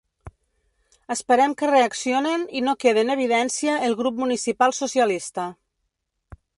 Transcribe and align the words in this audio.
Esperem 1.15 1.53
que 1.59 1.69
reaccionen 1.73 2.47
i 2.61 2.63
no 2.69 2.75
quede 2.85 3.05
en 3.05 3.15
evidència 3.19 3.79
el 3.91 3.97
grup 4.03 4.19
municipal 4.27 4.79
socialista. 4.83 5.51